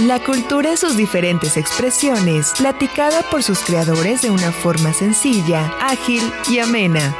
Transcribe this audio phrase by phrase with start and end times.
[0.00, 6.22] La cultura y sus diferentes expresiones, platicada por sus creadores de una forma sencilla, ágil
[6.50, 7.14] y amena.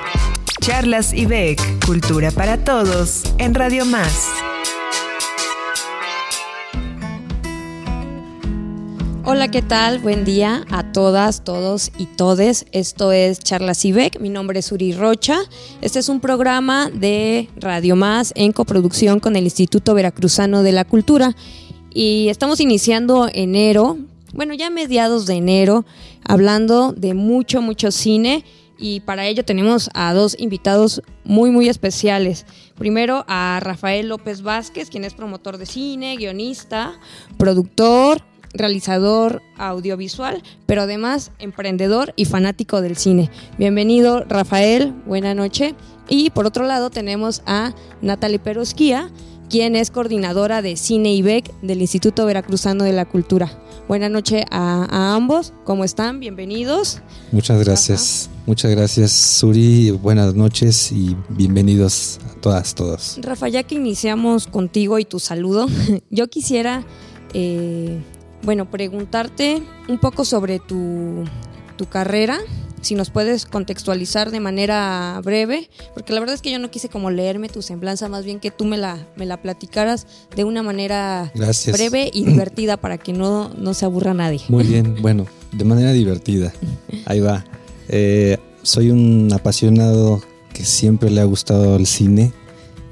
[0.59, 4.31] Charlas IBEC, Cultura para Todos, en Radio Más.
[9.25, 9.99] Hola, ¿qué tal?
[9.99, 12.65] Buen día a todas, todos y todes.
[12.73, 14.19] Esto es Charlas IBEC.
[14.19, 15.39] Mi nombre es Uri Rocha.
[15.83, 20.85] Este es un programa de Radio Más en coproducción con el Instituto Veracruzano de la
[20.85, 21.37] Cultura
[21.95, 23.99] y estamos iniciando enero,
[24.33, 25.85] bueno, ya mediados de enero,
[26.25, 28.45] hablando de mucho, mucho cine
[28.79, 32.47] y para ello tenemos a dos invitados muy, muy especiales.
[32.77, 36.99] Primero a Rafael López Vázquez, quien es promotor de cine, guionista,
[37.39, 38.23] productor,
[38.55, 43.31] realizador audiovisual, pero además emprendedor y fanático del cine.
[43.59, 45.75] Bienvenido, Rafael, buena noche.
[46.09, 49.11] Y por otro lado tenemos a Natalie Perosquía,
[49.49, 53.51] quien es coordinadora de Cine IBEC del Instituto Veracruzano de la Cultura.
[53.89, 56.21] Buenas noches a, ambos, ¿cómo están?
[56.21, 57.01] Bienvenidos.
[57.33, 63.19] Muchas gracias, muchas gracias Suri, buenas noches y bienvenidos a todas, todos.
[63.21, 65.67] Rafa, ya que iniciamos contigo y tu saludo,
[66.11, 66.85] yo quisiera,
[67.35, 68.01] eh,
[68.43, 71.25] bueno, preguntarte un poco sobre tu,
[71.77, 72.39] tu carrera
[72.83, 76.89] si nos puedes contextualizar de manera breve, porque la verdad es que yo no quise
[76.89, 80.63] como leerme tu semblanza, más bien que tú me la, me la platicaras de una
[80.63, 81.33] manera
[81.73, 84.43] breve y divertida para que no, no se aburra nadie.
[84.49, 86.53] Muy bien, bueno, de manera divertida.
[87.07, 87.45] Ahí va.
[87.89, 90.23] Eh, soy un apasionado
[90.53, 92.33] que siempre le ha gustado el cine.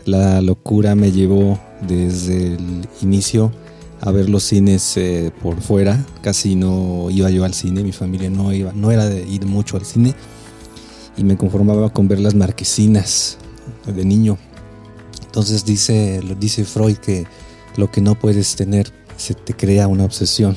[0.05, 3.53] La locura me llevó desde el inicio
[4.01, 6.05] a ver los cines eh, por fuera.
[6.23, 9.77] Casi no iba yo al cine, mi familia no iba, no era de ir mucho
[9.77, 10.15] al cine
[11.17, 13.39] y me conformaba con ver las marquesinas
[13.87, 14.39] de niño.
[15.27, 17.27] Entonces dice, dice Freud que
[17.77, 20.57] lo que no puedes tener se te crea una obsesión.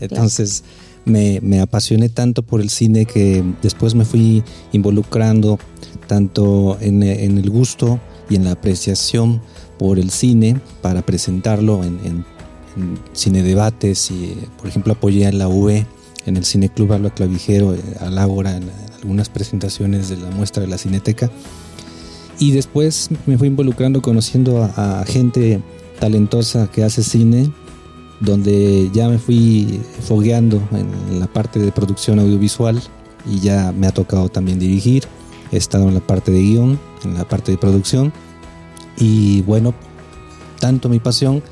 [0.00, 0.64] Entonces
[1.04, 5.58] me, me, apasioné tanto por el cine que después me fui involucrando
[6.06, 9.40] tanto en, en el gusto y en la apreciación
[9.78, 12.24] por el cine para presentarlo en, en
[13.12, 15.86] cine debates y, por ejemplo, apoyé a la UE
[16.26, 18.70] en el Cine Club Alba Clavijero, eh, al Ágora, en
[19.02, 21.30] algunas presentaciones de la muestra de la Cineteca.
[22.38, 25.60] Y después me fui involucrando, conociendo a, gente
[25.98, 27.50] talentosa que hace cine,
[28.20, 32.80] donde ya me fui fogueando en la parte de producción audiovisual
[33.26, 35.04] y ya me ha tocado también dirigir.
[35.50, 38.12] He estado en la parte de guion, en la parte de producción.
[38.96, 39.74] Y bueno,
[40.60, 41.42] tanto mi pasión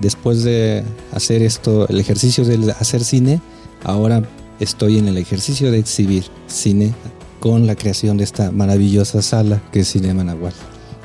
[0.00, 3.40] después de hacer esto, el ejercicio de hacer cine,
[3.82, 4.22] ahora
[4.60, 6.94] estoy en el ejercicio de exhibir cine
[7.40, 10.54] con la creación de esta maravillosa sala que es Cinema Nahual.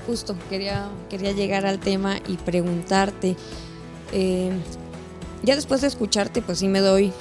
[0.08, 3.36] Justo, quería, quería llegar al tema y preguntarte,
[4.14, 4.52] eh,
[5.44, 7.12] ya después de escucharte, pues sí me doy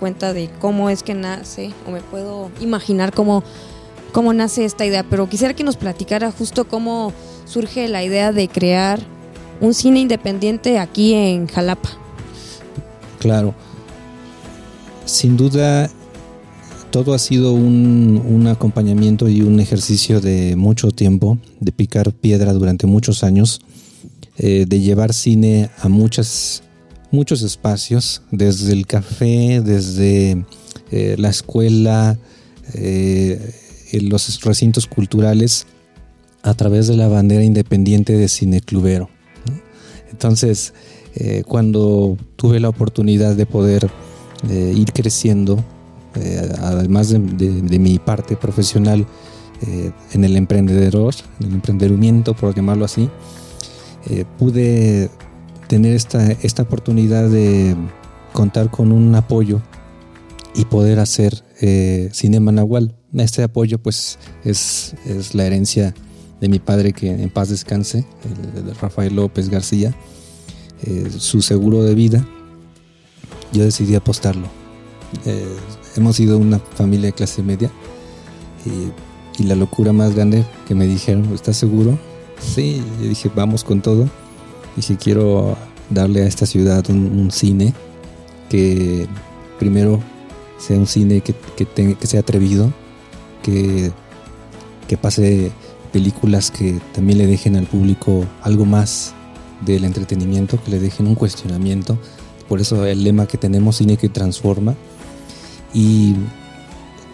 [0.00, 3.44] cuenta de cómo es que nace, o me puedo imaginar cómo,
[4.12, 7.12] cómo nace esta idea, pero quisiera que nos platicara justo cómo
[7.44, 9.13] surge la idea de crear
[9.60, 11.90] un cine independiente aquí en Jalapa.
[13.18, 13.54] Claro.
[15.04, 15.90] Sin duda,
[16.90, 22.86] todo ha sido un, acompañamiento y un ejercicio de mucho tiempo, de picar piedra durante
[22.86, 23.62] muchos años,
[24.38, 26.62] eh, de llevar cine a muchas,
[27.10, 30.44] muchos espacios, desde el café, desde
[30.90, 32.18] eh, la escuela,
[32.74, 33.54] eh,
[33.92, 35.66] los recintos culturales,
[36.42, 39.08] a través de la bandera independiente de Cine Clubero.
[40.14, 40.72] Entonces,
[41.16, 43.90] eh, cuando tuve la oportunidad de poder
[44.48, 45.58] eh, ir creciendo,
[46.14, 47.18] eh, además de,
[47.80, 49.06] mi parte profesional
[50.12, 53.08] en el emprendedor, en el emprendimiento, por llamarlo así,
[54.38, 55.10] pude
[55.68, 57.74] tener esta, esta oportunidad de
[58.32, 59.62] contar con un apoyo
[60.54, 61.42] y poder hacer
[62.12, 62.94] Cinema Nahual.
[63.14, 65.94] Este apoyo pues es, es la herencia
[66.44, 68.04] de mi padre que en paz descanse,
[68.54, 69.94] el, Rafael López García,
[70.82, 72.22] eh, su seguro de vida,
[73.50, 74.46] yo decidí apostarlo.
[75.24, 75.56] Eh,
[75.96, 77.70] hemos sido una familia de clase media
[78.66, 78.92] y,
[79.42, 81.98] la locura más grande que me dijeron, ¿estás seguro?
[82.38, 84.08] Sí, yo dije, vamos con todo.
[84.76, 85.56] Dije, quiero
[85.90, 87.72] darle a esta ciudad un, cine
[88.48, 89.08] que
[89.58, 90.00] primero
[90.58, 91.32] sea un cine que,
[91.64, 92.72] tenga, que sea atrevido,
[93.42, 93.90] que,
[94.86, 95.50] que pase
[95.94, 99.14] películas que también le dejen al público algo más
[99.64, 101.96] del entretenimiento, que le dejen un cuestionamiento.
[102.48, 104.74] Por eso el lema que tenemos, cine que transforma.
[105.72, 106.16] Y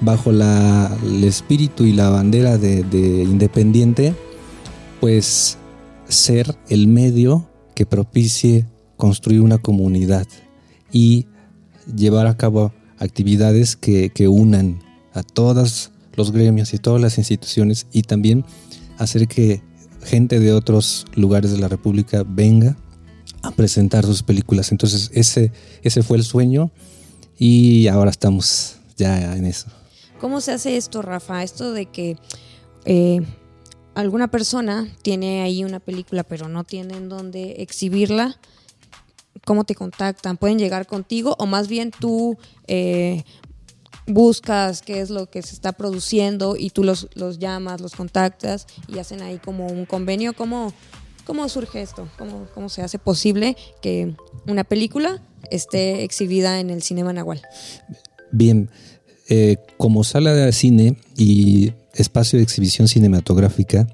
[0.00, 4.14] bajo la, el espíritu y la bandera de, de Independiente,
[4.98, 5.58] pues
[6.08, 8.64] ser el medio que propicie
[8.96, 10.26] construir una comunidad
[10.90, 11.26] y
[11.94, 14.80] llevar a cabo actividades que, que unan
[15.12, 18.44] a todos los gremios y todas las instituciones y también
[19.00, 19.62] hacer que
[20.02, 22.76] gente de otros lugares de la República venga
[23.42, 24.70] a presentar sus películas.
[24.72, 25.52] Entonces ese,
[25.82, 26.70] ese fue el sueño
[27.38, 29.68] y ahora estamos ya en eso.
[30.20, 31.42] ¿Cómo se hace esto, Rafa?
[31.42, 32.18] Esto de que
[32.84, 33.20] eh,
[33.94, 38.38] alguna persona tiene ahí una película pero no tienen dónde exhibirla.
[39.46, 40.36] ¿Cómo te contactan?
[40.36, 42.36] ¿Pueden llegar contigo o más bien tú
[42.66, 43.24] eh,
[44.12, 48.66] buscas qué es lo que se está produciendo y tú los, los llamas, los contactas
[48.88, 50.32] y hacen ahí como un convenio.
[50.34, 50.72] ¿Cómo,
[51.24, 52.08] cómo surge esto?
[52.18, 54.14] ¿Cómo, ¿Cómo se hace posible que
[54.46, 57.42] una película esté exhibida en el Cinema Nahual?
[58.32, 58.70] Bien,
[59.28, 63.86] eh, como sala de cine y espacio de exhibición cinematográfica,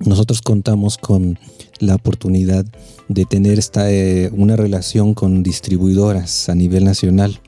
[0.00, 1.38] nosotros contamos con
[1.78, 2.64] la oportunidad
[3.08, 7.40] de tener esta, eh, una relación con distribuidoras a nivel nacional.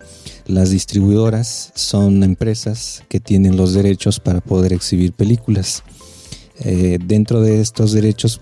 [0.46, 5.82] Las distribuidoras son empresas que tienen los derechos para poder exhibir películas.
[6.60, 8.40] Eh, dentro de estos derechos,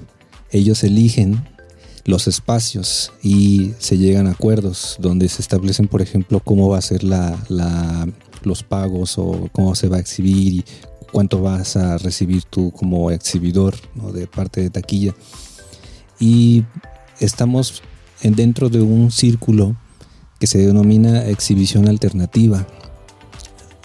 [0.51, 1.43] ellos eligen
[2.05, 6.83] los espacios y se llegan a acuerdos donde se establecen, por ejemplo, cómo va a
[6.83, 7.39] ser la,
[8.43, 10.65] los pagos o cómo se va a exhibir
[11.13, 13.75] cuánto vas a recibir tú como exhibidor
[14.13, 15.15] de parte de taquilla.
[16.19, 16.65] Y
[17.19, 17.83] estamos
[18.23, 19.77] en, dentro de un círculo
[20.39, 22.67] que se denomina exhibición alternativa,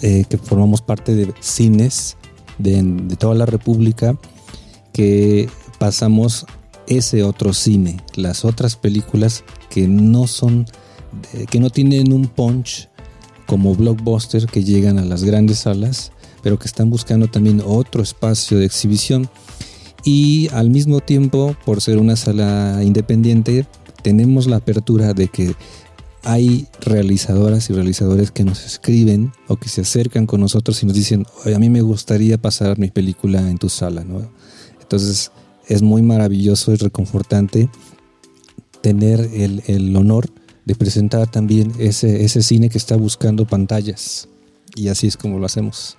[0.01, 2.17] eh, que formamos parte de cines
[2.57, 4.17] de, de toda la República
[4.93, 6.45] que pasamos
[6.87, 10.65] ese otro cine, las otras películas que no son,
[11.49, 12.89] que no tienen un punch
[13.45, 16.11] como blockbuster que llegan a las grandes salas,
[16.45, 19.27] pero que están buscando también otro espacio de exhibición.
[20.03, 23.65] Y al mismo tiempo, por ser una sala independiente,
[24.03, 25.55] tenemos la apertura de que
[26.21, 30.95] hay realizadoras y realizadores que nos escriben o que se acercan con nosotros y nos
[30.95, 34.05] dicen, a mí me gustaría pasar mi película en tu sala.
[34.79, 35.31] Entonces,
[35.67, 37.69] es muy maravilloso y reconfortante
[38.81, 40.29] tener el, honor
[40.65, 44.29] de presentar también ese cine que está buscando pantallas.
[44.75, 45.97] Y así es como lo hacemos.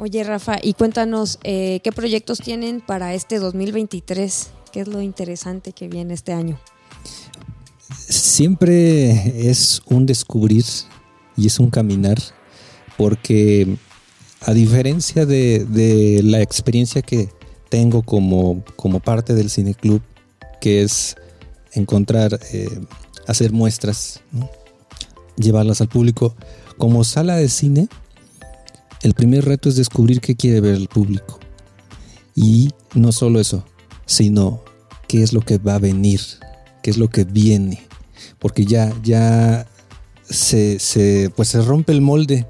[0.00, 4.50] Oye, Rafa, y cuéntanos eh, qué proyectos tienen para este 2023.
[4.72, 6.56] ¿Qué es lo interesante que viene este año?
[8.08, 10.64] Siempre es un descubrir
[11.36, 12.16] y es un caminar,
[12.96, 13.76] porque
[14.42, 17.28] a diferencia de, la experiencia que,
[17.68, 20.00] tengo como, como parte del cine club,
[20.60, 21.16] que es
[21.72, 22.68] encontrar, eh,
[23.26, 24.20] hacer muestras,
[25.36, 26.36] llevarlas al público.
[26.76, 27.88] Como sala de cine,
[29.02, 31.38] el primer reto es descubrir qué quiere ver el público.
[32.34, 33.64] Y no solo eso,
[34.06, 34.62] sino
[35.06, 36.20] qué es lo que va a venir,
[36.82, 37.86] qué es lo que viene.
[38.38, 39.66] Porque ya, ya
[40.28, 42.46] se, se, pues se rompe el molde.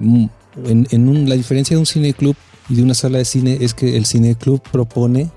[0.00, 0.26] Mm,
[0.64, 2.36] en, en la diferencia de un cine club
[2.68, 5.30] y de una sala de cine es que el cine club propone,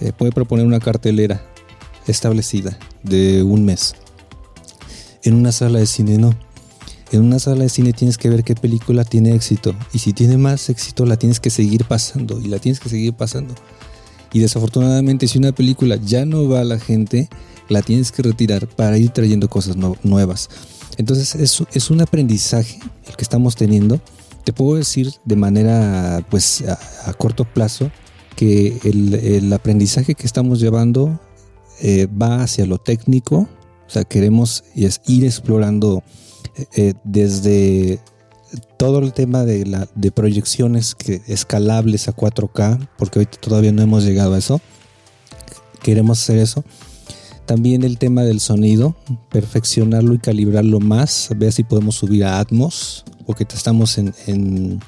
[0.00, 1.42] eh, puede proponer una cartelera
[2.06, 3.94] establecida de un mes.
[5.22, 6.34] En una sala de cine no.
[7.10, 9.74] En una sala de cine tienes que ver qué película tiene éxito.
[9.92, 12.40] Y si tiene más éxito, la tienes que seguir pasando.
[12.40, 13.54] Y la tienes que seguir pasando.
[14.32, 17.28] Y desafortunadamente, si una película ya no va a la gente,
[17.68, 20.50] la tienes que retirar para ir trayendo cosas nuevas.
[20.98, 24.00] Entonces, es, es un aprendizaje el que estamos teniendo
[24.48, 26.64] te puedo decir de manera pues
[27.04, 27.90] a, corto plazo
[28.34, 31.20] que el, aprendizaje que estamos llevando
[31.82, 33.46] eh, va hacia lo técnico,
[33.86, 36.02] o sea, queremos ir explorando
[36.74, 38.00] eh, desde
[38.76, 43.82] todo el tema de, la, de proyecciones que, escalables a 4K, porque hoy todavía no
[43.82, 44.60] hemos llegado a eso,
[45.82, 46.64] queremos hacer eso.
[47.46, 48.94] También el tema del sonido,
[49.30, 54.80] perfeccionarlo y calibrarlo más, ver si podemos subir a Atmos, porque estamos en,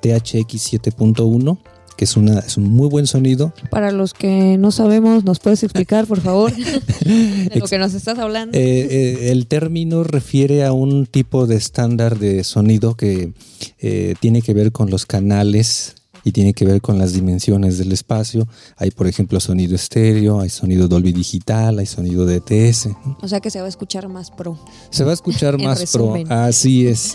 [0.00, 1.58] THX 7.1
[2.02, 3.54] que es, una, es un muy buen sonido.
[3.70, 6.52] Para los que no sabemos, ¿nos puedes explicar, por favor,
[7.04, 8.58] de lo que nos estás hablando?
[8.58, 13.34] Eh, eh, el término refiere a un tipo de estándar de sonido que
[13.78, 15.94] eh, tiene que ver con los canales
[16.24, 18.48] y tiene que ver con las dimensiones del espacio.
[18.78, 22.88] Hay, por ejemplo, sonido estéreo, hay sonido Dolby Digital, hay sonido DTS.
[23.20, 24.58] O sea que se va a escuchar más pro.
[24.90, 27.14] Se va a escuchar más pro, así es.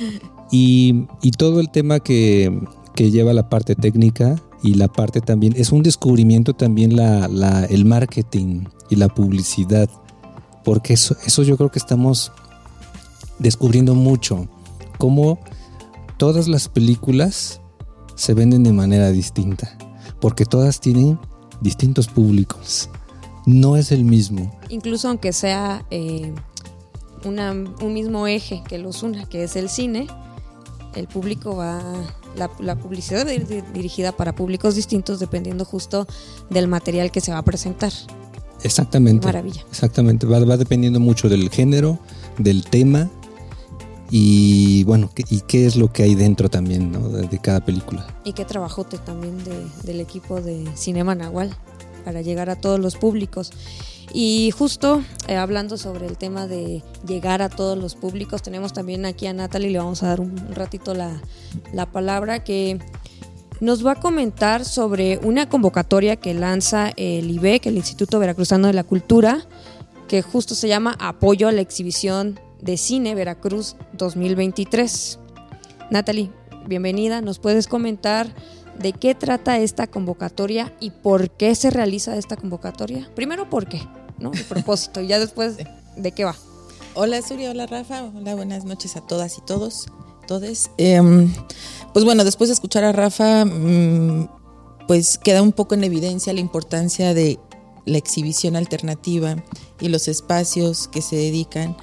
[0.49, 2.57] Y, todo el tema que,
[2.95, 8.65] lleva la parte técnica y la parte también, es un descubrimiento también la, el marketing
[8.89, 9.89] y la publicidad,
[10.63, 12.31] porque eso, eso yo creo que estamos
[13.39, 14.47] descubriendo mucho,
[14.97, 15.39] cómo
[16.17, 17.61] todas las películas
[18.15, 19.77] se venden de manera distinta,
[20.19, 21.19] porque todas tienen
[21.61, 22.89] distintos públicos.
[23.45, 24.51] no es el mismo.
[24.67, 26.33] Incluso aunque sea eh,
[27.23, 30.07] un mismo eje que los una, que es el cine,
[30.95, 31.81] el público va,
[32.37, 36.07] la, publicidad va dirigida para públicos distintos dependiendo justo
[36.49, 37.91] del material que se va a presentar.
[38.63, 39.25] Exactamente.
[39.25, 39.63] maravilla.
[39.69, 41.99] Exactamente, va, dependiendo mucho del género,
[42.37, 43.09] del tema
[44.09, 46.91] y bueno, y qué es lo que hay dentro también
[47.29, 48.07] de, cada película.
[48.23, 49.37] Y qué trabajote también
[49.83, 51.53] del equipo de Cinema Nahual
[52.05, 53.51] para llegar a todos los públicos.
[54.13, 59.05] Y justo eh, hablando sobre el tema de llegar a todos los públicos, tenemos también
[59.05, 61.21] aquí a Natalie, le vamos a dar un, ratito la,
[61.73, 62.79] la, palabra, que
[63.59, 68.73] nos va a comentar sobre una convocatoria que lanza el IBEC, el Instituto Veracruzano de
[68.73, 69.45] la Cultura,
[70.07, 75.19] que justo se llama Apoyo a la Exhibición de Cine Veracruz 2023.
[75.91, 76.31] Natalie,
[76.65, 78.27] bienvenida, ¿nos puedes comentar
[78.79, 83.09] de qué trata esta convocatoria y por qué se realiza esta convocatoria.
[83.15, 83.81] Primero, ¿por qué?
[84.19, 84.31] ¿No?
[84.33, 85.57] El propósito y ya después,
[85.95, 86.35] ¿de qué va?
[86.93, 88.03] Hola, Surya, hola, Rafa.
[88.15, 89.87] Hola, buenas noches a todas y todos.
[90.27, 90.71] Todes.
[90.77, 91.31] Em,
[91.93, 94.27] pues bueno, después de escuchar a Rafa, mm,
[94.87, 97.39] pues queda un poco en evidencia la importancia de
[97.85, 99.35] la exhibición alternativa
[99.79, 101.77] y los espacios que se dedican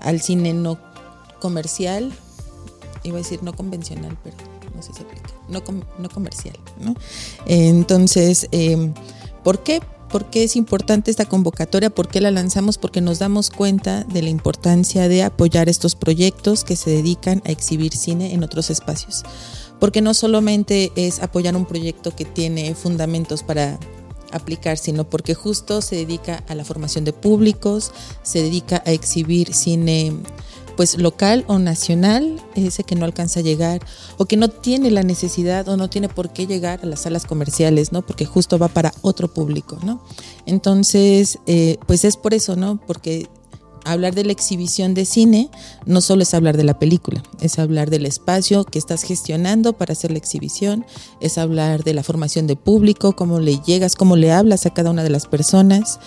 [0.00, 0.78] al cine no
[1.40, 2.12] comercial,
[3.02, 4.36] iba a decir no convencional, pero
[4.88, 5.04] no sé
[5.48, 5.62] no,
[5.98, 6.56] no comercial.
[6.78, 6.94] ¿no?
[7.46, 8.92] Entonces, eh,
[9.42, 9.80] ¿por qué?
[10.10, 11.88] ¿Por qué es importante esta convocatoria?
[11.88, 12.78] ¿Por qué la lanzamos?
[12.78, 17.52] Porque nos damos cuenta de la importancia de apoyar estos proyectos que se dedican a
[17.52, 19.22] exhibir cine en otros espacios.
[19.78, 23.78] Porque no solamente es apoyar un proyecto que tiene fundamentos para
[24.32, 29.54] aplicar, sino porque justo se dedica a la formación de públicos, se dedica a exhibir
[29.54, 30.12] cine
[30.80, 33.82] pues local o nacional, ese que no alcanza a llegar
[34.16, 37.26] o que no tiene la necesidad o no tiene por qué llegar a las salas
[37.26, 38.00] comerciales, ¿no?
[38.00, 40.02] Porque justo va para otro público, ¿no?
[40.46, 42.80] Entonces, eh, pues es por eso, ¿no?
[42.86, 43.28] Porque
[43.84, 45.50] hablar de la exhibición de cine
[45.84, 49.92] no solo es hablar de la película, es hablar del espacio que estás gestionando para
[49.92, 50.86] hacer la exhibición,
[51.20, 54.90] es hablar de la formación de público, cómo le llegas, cómo le hablas a cada
[54.90, 55.98] una de las personas.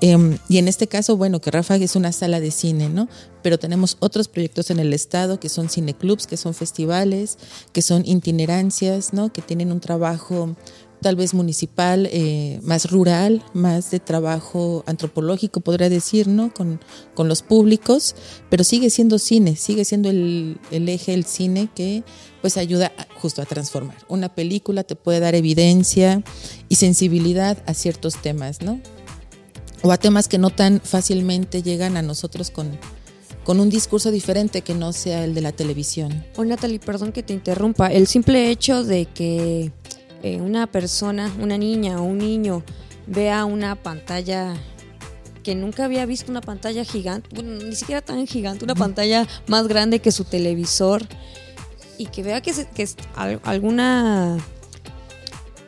[0.00, 3.08] Em, y en este caso, bueno, que Rafa es una sala de cine, ¿no?
[3.42, 7.38] Pero tenemos otros proyectos en el estado que son cineclubs, que son festivales,
[7.72, 9.32] que son itinerancias, ¿no?
[9.32, 10.54] Que tienen un trabajo
[11.00, 16.52] tal vez municipal, eh, más rural, más de trabajo antropológico, podría decir, ¿no?
[16.52, 16.80] Con,
[17.14, 18.14] con los públicos,
[18.50, 22.02] pero sigue siendo cine, sigue siendo el, el eje del cine que
[22.40, 23.96] pues ayuda justo a transformar.
[24.08, 26.22] Una película te puede dar evidencia
[26.68, 28.80] y sensibilidad a ciertos temas, ¿no?
[29.82, 32.78] O a temas que no tan fácilmente llegan a nosotros con,
[33.44, 36.24] con un discurso diferente que no sea el de la televisión.
[36.36, 39.72] O Natalie, perdón que te interrumpa, el simple hecho de que
[40.22, 42.64] eh, una persona, una niña o un niño
[43.06, 44.54] vea una pantalla
[45.44, 49.68] que nunca había visto una pantalla gigante, bueno, ni siquiera tan gigante, una pantalla más
[49.68, 51.06] grande que su televisor
[51.98, 52.96] y que vea que, que es
[53.44, 54.38] alguna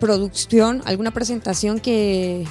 [0.00, 2.44] producción, alguna presentación que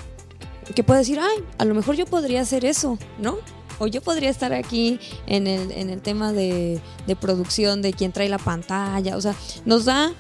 [0.76, 3.38] que puede decir, ay, a lo mejor yo podría hacer eso, ¿no?
[3.80, 6.82] O yo podría estar aquí en el, en el tema de,
[7.22, 10.14] producción, de quién trae la pantalla, o sea, nos da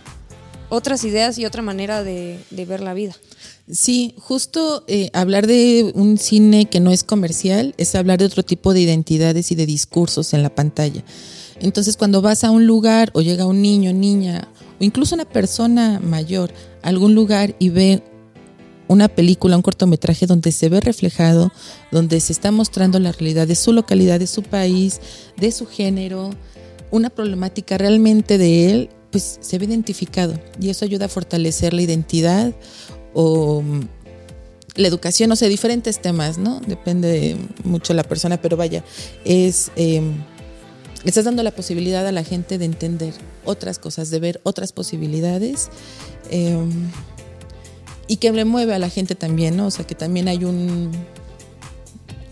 [0.69, 3.15] otras ideas y otra manera de, ver la vida.
[3.69, 8.43] Sí, justo eh, hablar de un cine que no es comercial es hablar de otro
[8.43, 11.03] tipo de identidades y de discursos en la pantalla.
[11.59, 14.47] Entonces, cuando vas a un lugar o llega un niño, niña,
[14.79, 18.03] o incluso una persona mayor a algún lugar y ve
[18.87, 21.51] una película, un cortometraje donde se ve reflejado,
[21.91, 25.01] donde se está mostrando la realidad de su localidad, de su país,
[25.37, 26.31] de su género,
[26.91, 31.81] una problemática realmente de él, pues se ve identificado y eso ayuda a fortalecer la
[31.81, 32.53] identidad
[33.13, 33.81] o mm,
[34.75, 36.61] la educación, o sea, diferentes temas, ¿no?
[36.61, 38.83] Depende mucho de la persona, pero vaya,
[39.25, 39.71] es...
[39.75, 40.23] Em,
[41.03, 43.13] estás dando la posibilidad a la gente de entender
[43.45, 45.69] otras cosas, de ver otras posibilidades.
[46.29, 46.89] Em,
[48.07, 49.67] y que le mueve a la gente también, ¿no?
[49.67, 50.91] O sea, que también hay un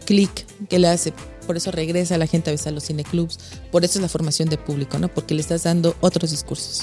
[0.05, 1.13] clic que le hace,
[1.46, 3.39] por eso regresa la gente a veces a los cineclubs,
[3.72, 5.10] por eso es la formación de público, ¿no?
[5.10, 6.82] Porque le estás dando otros discursos.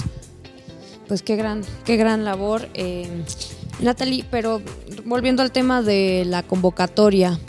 [1.07, 2.69] Pues qué gran, qué gran labor.
[2.73, 3.07] Eh,
[3.81, 4.61] Natalie, pero
[5.05, 7.39] volviendo al tema de la convocatoria,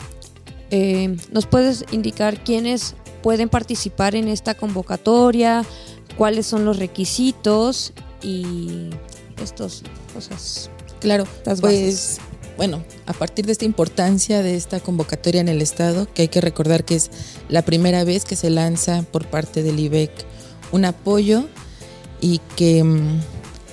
[0.71, 5.63] eh, ¿nos puedes indicar quiénes pueden participar en esta convocatoria?
[6.17, 7.93] ¿Cuáles son los requisitos?
[8.21, 8.89] Y
[9.41, 9.83] estas
[10.13, 10.69] cosas
[11.05, 11.27] Claro,
[11.61, 12.17] pues
[12.57, 16.41] bueno, a partir de esta importancia de esta convocatoria en el Estado, que hay que
[16.41, 17.11] recordar que es
[17.47, 20.09] la primera vez que se lanza por parte del IBEC
[20.71, 21.47] un apoyo
[22.21, 23.21] y que mm,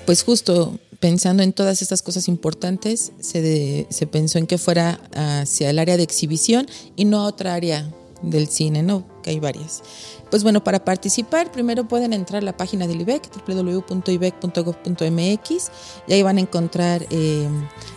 [0.04, 5.70] pues justo pensando en todas estas cosas importantes, se, se pensó en que fuera hacia
[5.70, 9.06] el área de exhibición y no a otra área del cine, ¿no?
[9.30, 9.82] Hay varias.
[10.30, 15.70] Pues bueno, para participar, primero pueden entrar a la página del IBEC, www.ibec.gov.mx,
[16.06, 17.48] y ahí van a encontrar eh,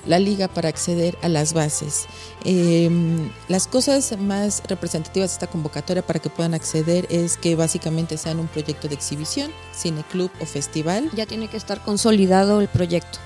[0.06, 2.06] la liga para acceder a las bases.
[2.44, 2.90] Eh,
[3.48, 8.40] las cosas más representativas de esta convocatoria para que puedan acceder es que básicamente sean
[8.40, 11.10] un proyecto de exhibición, cine club o festival.
[11.16, 13.20] Ya tiene que estar consolidado el proyecto.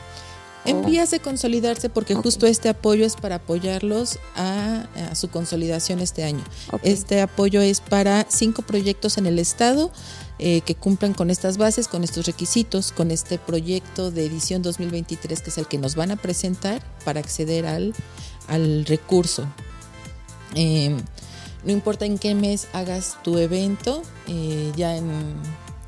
[0.66, 6.24] En vías de consolidarse porque justo este apoyo es para apoyarlos a, su consolidación este
[6.24, 6.44] año.
[6.84, 9.92] Este apoyo es para cinco proyectos en el estado
[10.38, 15.42] eh, que cumplan con estas bases, con estos requisitos, con este proyecto de edición 2023
[15.42, 17.94] que es el que nos van a presentar para acceder al,
[18.48, 19.46] al recurso.
[20.56, 20.98] Em,
[21.64, 25.10] no importa en qué mes hagas tu evento, eh, ya en...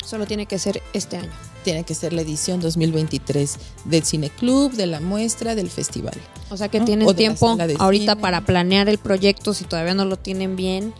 [0.05, 4.73] Solo tiene que ser este año tiene que ser la edición 2023 del Cine Club,
[4.73, 6.13] de la muestra, del festival.
[6.49, 10.55] O sea que tienen tiempo ahorita para planear el proyecto si todavía no lo tienen
[10.55, 10.93] bien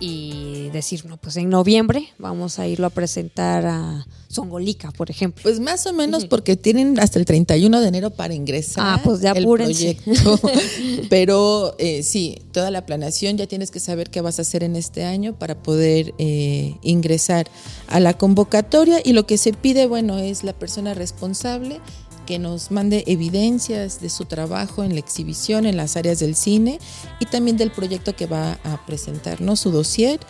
[0.00, 5.42] y decir, no, pues en noviembre vamos a irlo a presentar a Songolica, por ejemplo.
[5.42, 9.22] Pues más o menos porque tienen hasta el 31 de enero para ingresar ah, pues
[9.22, 10.40] el proyecto.
[11.10, 14.74] Pero eh, sí, toda la planeación ya tienes que saber qué vas a hacer en
[14.76, 17.46] este año para poder eh, ingresar
[17.86, 21.80] a la convocatoria y lo que se pide, bueno, es la persona responsable
[22.26, 26.78] que nos mande evidencias de su trabajo en la exhibición, en las áreas del cine
[27.20, 30.20] y también del proyecto que va a presentarnos, su dossier.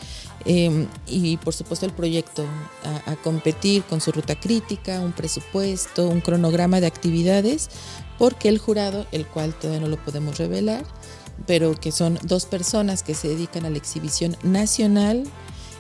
[0.47, 2.45] Em, y por supuesto el proyecto
[3.07, 7.71] a, a, competir con su ruta crítica, un presupuesto, un cronograma de actividades,
[8.19, 10.85] porque el jurado, el cual todavía no lo podemos revelar,
[11.47, 15.25] pero que son dos personas que se dedican a la exhibición nacional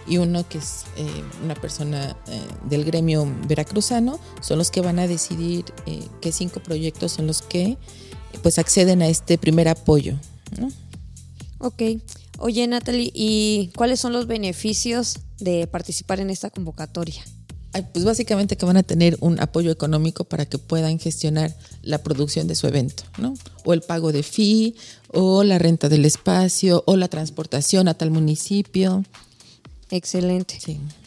[0.06, 1.06] y uno que es eh,
[1.42, 6.60] una persona eh, del gremio veracruzano, son los que van a decidir eh, qué cinco
[6.60, 7.78] proyectos son los que
[8.42, 10.14] pues acceden a este primer apoyo.
[11.58, 11.82] Ok.
[12.38, 17.22] Oye, Natalie, ¿y cuáles son los beneficios de participar en esta convocatoria?
[17.92, 22.46] Pues básicamente que van a tener un apoyo económico para que puedan gestionar la producción
[22.46, 23.34] de su evento, ¿no?
[23.64, 24.76] O el pago de fee,
[25.08, 29.02] o la renta del espacio, o la transportación a tal municipio.
[29.90, 30.58] Excelente.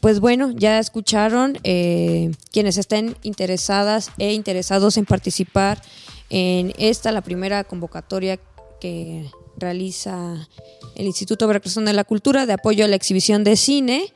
[0.01, 5.81] Pues bueno, ya escucharon eh, quienes estén interesadas e interesados en participar
[6.29, 8.39] en esta, la primera convocatoria
[8.79, 10.47] que realiza
[10.95, 14.13] el Instituto Veracruzano de la Cultura de apoyo a la exhibición de cine.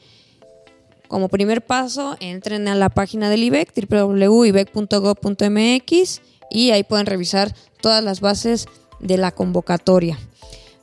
[1.08, 8.04] Como primer paso, entren a la página del IBEC, www.ibec.gov.mx, y ahí pueden revisar todas
[8.04, 8.67] las bases
[9.00, 10.17] de la convocatoria.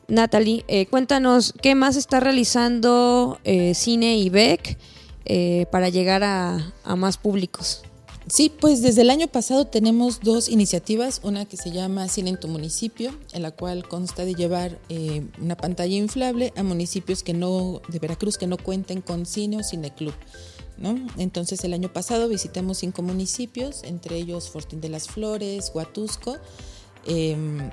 [0.09, 4.79] Natalie, eh, cuéntanos qué más está realizando eh, Cine y BEC
[5.27, 7.83] eh, para llegar a, más públicos.
[8.27, 12.41] Sí, pues desde el año pasado tenemos dos iniciativas, una que se llama Cine en
[12.41, 14.79] tu municipio, en la cual consta de llevar
[15.41, 19.63] una pantalla inflable a municipios que no de Veracruz que no cuenten con cine o
[19.63, 20.15] cineclub.
[20.79, 20.95] ¿no?
[21.19, 26.37] Entonces el año pasado visitamos cinco municipios, entre ellos Fortín de las Flores, Huatusco,
[27.07, 27.71] em,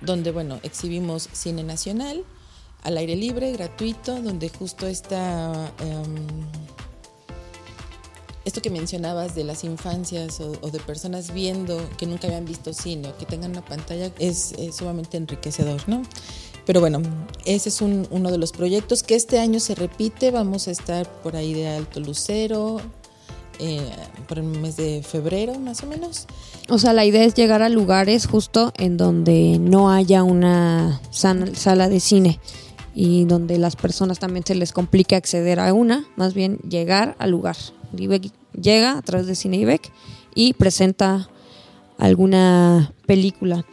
[0.00, 2.24] donde, bueno, exhibimos cine nacional
[2.82, 6.26] al aire libre, gratuito, donde justo está em,
[8.44, 13.08] esto que mencionabas de las infancias o, de personas viendo que nunca habían visto cine
[13.10, 16.02] o que tengan una pantalla es, sumamente enriquecedor, ¿no?
[16.64, 17.00] Pero bueno,
[17.44, 20.30] ese es uno de los proyectos que este año se repite.
[20.30, 22.80] Vamos a estar por ahí de Alto Lucero,
[23.58, 23.90] eh,
[24.26, 26.26] por el mes de febrero más o menos.
[26.68, 31.88] O sea, la idea es llegar a lugares justo en donde no haya una sala
[31.88, 32.40] de cine
[32.94, 37.30] y donde las personas también se les complique acceder a una, más bien llegar al
[37.30, 37.56] lugar.
[38.60, 39.92] llega a través de Cine IBEC
[40.34, 41.28] y presenta
[41.96, 43.64] alguna película.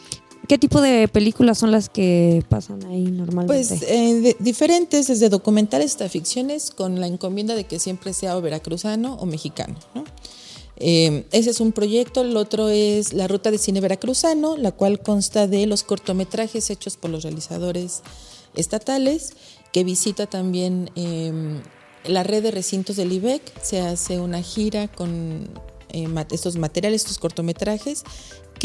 [0.48, 3.48] ¿Qué tipo de películas son las que pasan ahí normalmente?
[3.48, 8.42] Pues eh, diferentes, desde documentales hasta ficciones, con la encomienda de que siempre sea o
[8.42, 9.76] veracruzano o mexicano.
[10.78, 15.00] Eh, ese es un proyecto, el otro es la Ruta de Cine Veracruzano, la cual
[15.00, 18.02] consta de los cortometrajes hechos por los realizadores
[18.56, 19.34] estatales,
[19.72, 21.62] que visita también em,
[22.06, 25.50] la red de recintos del IBEC, se hace una gira con
[25.90, 28.04] eh, estos materiales, estos cortometrajes,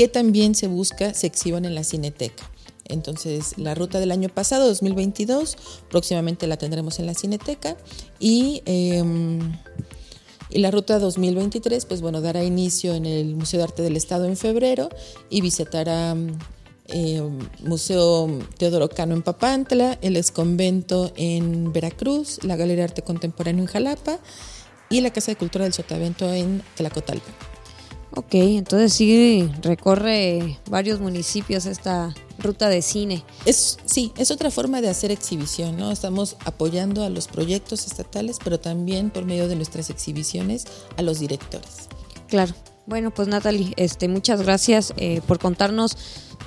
[0.00, 2.50] que también se busca se exhiban en la Cineteca.
[2.86, 5.58] Entonces, la ruta del año pasado, 2022,
[5.90, 7.76] próximamente la tendremos en la Cineteca
[8.18, 9.58] y, em,
[10.52, 14.38] la ruta 2023, pues bueno, dará inicio en el Museo de Arte del Estado en
[14.38, 14.88] febrero
[15.28, 16.16] y visitará
[16.86, 17.22] eh,
[17.62, 23.68] Museo Teodoro Cano en Papantla, el Esconvento en Veracruz, la Galería de Arte Contemporáneo en
[23.68, 24.18] Jalapa
[24.88, 27.49] y la Casa de Cultura del Sotavento en Tlacotalpa.
[28.12, 33.22] Ok, entonces sí recorre varios municipios esta ruta de cine.
[33.44, 35.92] Es, sí, es otra forma de hacer exhibición, ¿no?
[35.92, 41.20] Estamos apoyando a los proyectos estatales, pero también por medio de nuestras exhibiciones a los
[41.20, 41.88] directores.
[42.28, 42.52] Claro.
[42.86, 45.96] Bueno, pues Natalie, este, muchas gracias eh, por contarnos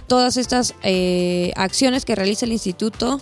[0.07, 3.21] todas estas eh, acciones que realiza el instituto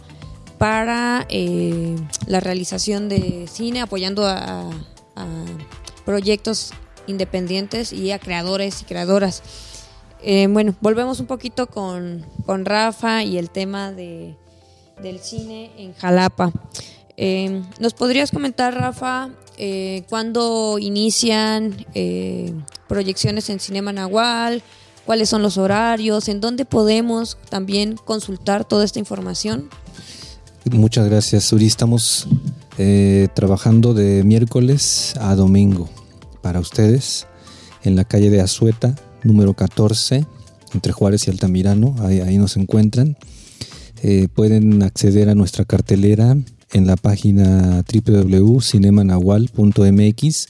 [0.57, 4.67] para eh, la realización de cine, apoyando a,
[5.15, 5.45] a
[6.05, 6.71] proyectos
[7.11, 9.43] independientes y a creadores y creadoras.
[10.23, 14.35] Eh, bueno, volvemos un poquito con, con, Rafa y el tema de,
[15.01, 16.51] del cine en Jalapa.
[17.17, 22.53] Eh, ¿Nos podrías comentar, Rafa, eh, cuándo inician eh,
[22.87, 24.63] proyecciones en Cinema Nahual?
[25.05, 26.29] ¿Cuáles son los horarios?
[26.29, 29.69] ¿En dónde podemos también consultar toda esta información?
[30.71, 31.65] Muchas gracias, Suri.
[31.65, 32.27] Estamos
[33.35, 35.87] trabajando de miércoles a domingo
[36.41, 37.27] para ustedes
[37.83, 40.25] en la calle de Azueta, número 14,
[40.73, 41.95] entre Juárez y Altamirano.
[41.99, 43.17] Ahí, ahí nos encuentran.
[44.03, 46.37] Eh, pueden acceder a nuestra cartelera
[46.73, 50.47] en la página www.cinemanahual.mx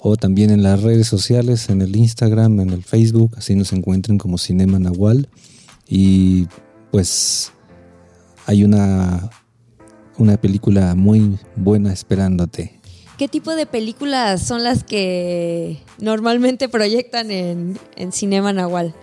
[0.00, 4.16] o también en las redes sociales, en el Instagram, en el Facebook, así nos encuentran
[4.18, 5.28] como Cinema Nahual.
[5.88, 6.46] Y
[6.90, 7.52] pues
[8.46, 9.30] hay una,
[10.16, 12.77] una película muy buena esperándote.
[13.18, 18.94] ¿Qué tipo de películas son las que normalmente proyectan en, en Cinema Nahual?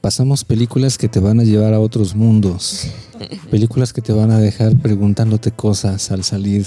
[0.00, 2.86] Pasamos películas que te van a llevar a otros mundos,
[3.50, 6.64] películas que te van a dejar preguntándote cosas al salir,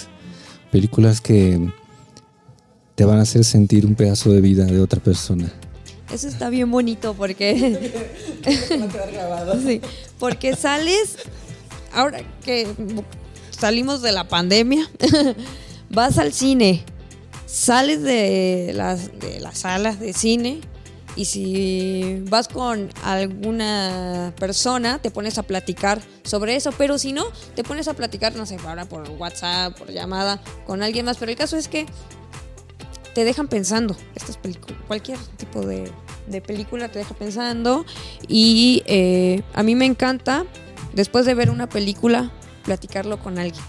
[0.73, 1.71] películas que
[2.95, 5.49] te van a hacer sentir un pedazo de vida de otra persona.
[6.11, 7.93] Eso está bien bonito porque.
[9.65, 9.81] sí,
[10.19, 11.15] porque sales.
[11.93, 12.67] Ahora que
[13.51, 14.89] salimos de la pandemia,
[15.91, 16.83] vas al cine,
[17.45, 20.61] sales de las, de las salas de cine
[21.15, 26.71] y si vas con alguna persona, te pones a platicar sobre eso.
[26.77, 27.25] Pero si no,
[27.55, 31.17] te pones a platicar, no sé, ahora por WhatsApp, por llamada, con alguien más.
[31.17, 31.85] Pero el caso es que
[33.13, 33.95] te dejan pensando.
[34.15, 35.91] Estas películas, cualquier tipo de,
[36.27, 37.85] de, película te deja pensando.
[38.29, 40.45] Y eh, a mí me encanta,
[40.93, 42.31] después de ver una película,
[42.63, 43.63] platicarlo con alguien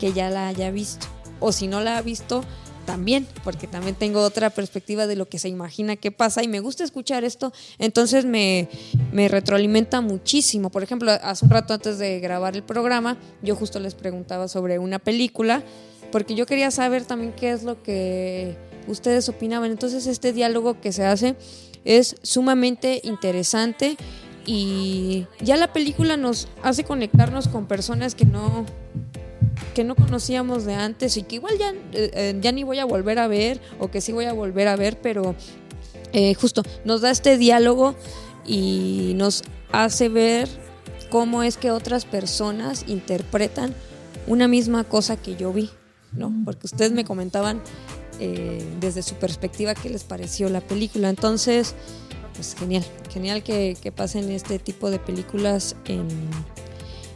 [0.00, 1.06] que ya la haya visto.
[1.40, 2.42] O si no la ha visto,
[2.86, 6.60] también, porque también tengo otra perspectiva de lo que se imagina que pasa y me
[6.60, 8.68] gusta escuchar esto, entonces me,
[9.12, 10.70] me, retroalimenta muchísimo.
[10.70, 14.78] Por ejemplo, hace un rato antes de grabar el programa, yo justo les preguntaba sobre
[14.78, 15.62] una película,
[16.12, 19.70] porque yo quería saber también qué es lo que ustedes opinaban.
[19.70, 21.36] Entonces este diálogo que se hace
[21.84, 23.96] es sumamente interesante
[24.46, 28.64] y ya la película nos hace conectarnos con personas que no
[29.74, 33.18] que no conocíamos de antes y que igual ya, eh, ya ni voy a volver
[33.18, 35.34] a ver o que sí voy a volver a ver, pero
[36.12, 37.94] eh, justo nos da este diálogo
[38.46, 39.42] y nos
[39.72, 40.48] hace ver
[41.10, 43.74] cómo es que otras personas interpretan
[44.26, 45.70] una misma cosa que yo vi,
[46.12, 46.32] ¿no?
[46.44, 47.60] Porque ustedes me comentaban
[48.18, 51.08] eh, desde su perspectiva qué les pareció la película.
[51.10, 51.74] Entonces,
[52.34, 56.08] pues genial, genial que, que pasen este tipo de películas en,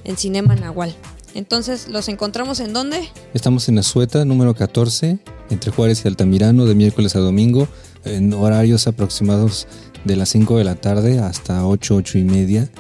[0.05, 0.94] en Cinema Nahual.
[1.34, 3.08] Entonces, ¿los encontramos en dónde?
[3.34, 5.18] Estamos en Azueta, número 14,
[5.50, 7.68] entre Juárez y Altamirano, de miércoles a domingo,
[8.04, 9.68] en horarios aproximados
[10.04, 12.70] de las 5 de la tarde hasta 8, 8 y media.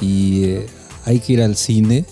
[0.00, 0.66] Y eh,
[1.04, 2.04] hay que ir al cine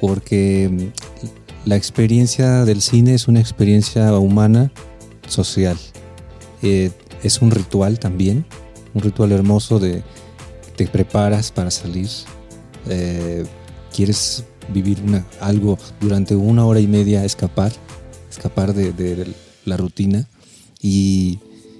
[0.00, 4.70] porque mm, la experiencia del cine es una experiencia humana,
[5.26, 5.78] social.
[6.62, 6.90] Eh,
[7.22, 8.44] es un ritual también,
[8.92, 10.02] un ritual hermoso de
[10.76, 12.08] te preparas para salir.
[12.88, 13.44] Eh,
[13.94, 17.72] quieres vivir una, algo durante una hora y media, escapar,
[18.30, 20.28] escapar de, de, la rutina.
[20.80, 21.38] Y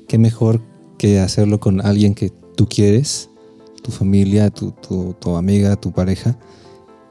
[0.08, 0.60] qué mejor
[0.98, 3.28] que hacerlo con alguien que tú quieres,
[3.82, 6.38] tu familia, tu, tu, tu amiga, tu pareja,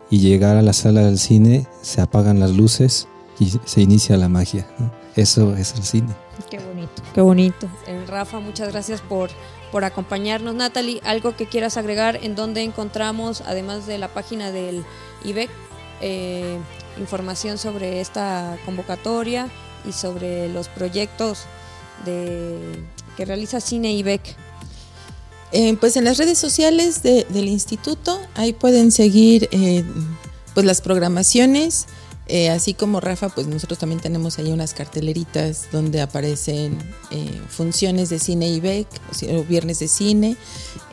[0.09, 3.07] y llegar a la sala del cine, se apagan las luces
[3.39, 4.67] y se inicia la magia.
[4.79, 4.91] ¿no?
[5.15, 6.13] Eso es el cine.
[6.49, 7.67] Qué bonito, qué bonito.
[7.87, 9.29] Eh, Rafa, muchas gracias por,
[9.71, 10.55] por acompañarnos.
[10.55, 14.83] Natalie, algo que quieras agregar en donde encontramos, además de la página del
[15.23, 15.49] IBEC,
[16.03, 16.59] eh,
[16.99, 19.49] información sobre esta convocatoria
[19.87, 21.45] y sobre los proyectos
[22.05, 22.59] de,
[23.15, 24.21] que realiza Cine IBEC.
[25.53, 29.83] Eh, pues en las redes sociales de, del instituto, ahí pueden seguir eh,
[30.53, 31.87] pues las programaciones,
[32.27, 36.77] eh, así como Rafa, pues nosotros también tenemos ahí unas carteleritas donde aparecen
[37.11, 38.87] eh, funciones de cine IBEC
[39.29, 40.37] o viernes de cine.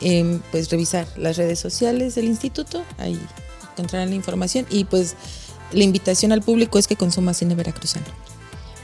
[0.00, 3.18] Eh, pues revisar las redes sociales del instituto, ahí
[3.72, 5.16] encontrarán la información y pues
[5.72, 8.06] la invitación al público es que consuma cine veracruzano.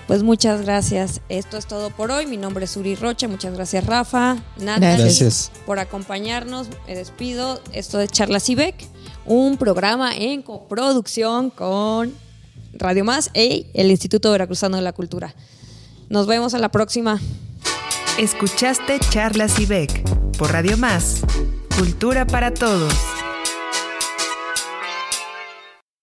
[0.06, 1.20] Pues muchas gracias.
[1.28, 2.26] Esto es todo por hoy.
[2.26, 3.26] Mi nombre es Uri Rocha.
[3.26, 4.36] Muchas gracias, Rafa.
[4.56, 5.50] Nat, Gracias.
[5.66, 6.68] por acompañarnos.
[6.86, 7.60] Me despido.
[7.72, 8.86] Esto es Charlas Ibec,
[9.24, 12.14] un programa en coproducción con
[12.72, 15.34] Radio Más y el Instituto Veracruzano de la Cultura.
[16.08, 17.20] Nos vemos a la próxima.
[18.18, 21.16] Escuchaste Charlas IBEC por Radio Más,
[21.76, 22.94] Cultura para Todos.